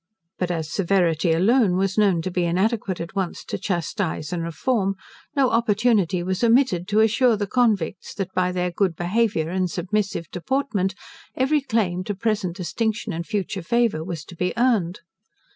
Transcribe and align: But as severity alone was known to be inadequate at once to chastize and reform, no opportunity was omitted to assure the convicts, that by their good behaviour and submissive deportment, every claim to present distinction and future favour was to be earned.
But 0.39 0.49
as 0.49 0.67
severity 0.73 1.31
alone 1.31 1.77
was 1.77 1.95
known 1.95 2.23
to 2.23 2.31
be 2.31 2.43
inadequate 2.43 2.99
at 2.99 3.15
once 3.15 3.45
to 3.45 3.59
chastize 3.59 4.33
and 4.33 4.41
reform, 4.41 4.95
no 5.35 5.51
opportunity 5.51 6.23
was 6.23 6.43
omitted 6.43 6.87
to 6.87 7.01
assure 7.01 7.37
the 7.37 7.45
convicts, 7.45 8.15
that 8.15 8.33
by 8.33 8.51
their 8.51 8.71
good 8.71 8.95
behaviour 8.95 9.49
and 9.51 9.69
submissive 9.69 10.27
deportment, 10.31 10.95
every 11.35 11.61
claim 11.61 12.03
to 12.05 12.15
present 12.15 12.55
distinction 12.55 13.13
and 13.13 13.27
future 13.27 13.61
favour 13.61 14.03
was 14.03 14.25
to 14.25 14.35
be 14.35 14.53
earned. 14.57 15.01